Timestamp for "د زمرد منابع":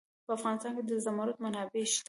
0.89-1.83